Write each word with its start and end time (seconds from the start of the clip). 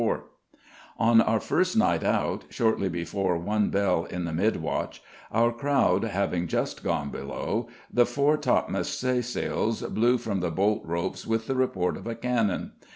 [Illustration: 0.01 0.27
Fred] 0.51 0.59
On 0.97 1.21
our 1.21 1.39
first 1.39 1.77
night 1.77 2.03
out, 2.03 2.45
shortly 2.49 2.89
before 2.89 3.37
one 3.37 3.69
bell 3.69 4.05
in 4.05 4.25
the 4.25 4.33
mid 4.33 4.55
watch, 4.55 4.99
our 5.31 5.51
crowd 5.51 6.05
having 6.05 6.47
just 6.47 6.83
gone 6.83 7.11
below, 7.11 7.67
the 7.93 8.07
fore 8.07 8.35
topmast 8.39 8.99
stays'l 8.99 9.91
blew 9.93 10.17
from 10.17 10.39
the 10.39 10.49
bolt 10.49 10.83
ropes 10.85 11.27
with 11.27 11.45
the 11.45 11.53
report 11.53 11.97
of 11.97 12.07
a 12.07 12.15
cannon. 12.15 12.71